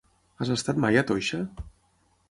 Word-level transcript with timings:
Has 0.39 0.51
estat 0.55 0.81
mai 0.85 0.99
a 1.03 1.05
Toixa? 1.13 1.43